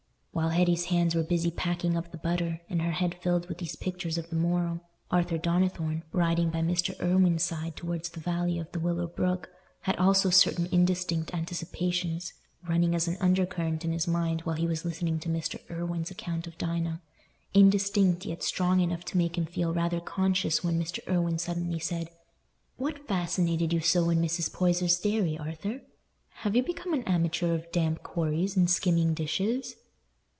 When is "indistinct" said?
10.67-11.33